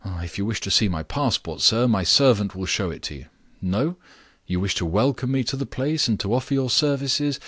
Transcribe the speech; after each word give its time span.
If 0.03 0.39
you 0.39 0.47
wish 0.47 0.59
to 0.61 0.71
see 0.71 0.87
my 0.87 1.03
passport, 1.03 1.61
sir, 1.61 1.87
my 1.87 2.01
servant 2.01 2.55
will 2.55 2.65
show 2.65 2.89
it 2.89 3.03
to 3.03 3.13
you. 3.13 3.25
No? 3.61 3.97
You 4.47 4.59
wish 4.59 4.73
to 4.81 4.83
welcome 4.87 5.31
me 5.31 5.43
to 5.43 5.55
the 5.55 5.67
place, 5.67 6.07
and 6.07 6.19
to 6.21 6.33
offer 6.33 6.55
your 6.55 6.71
services? 6.71 7.39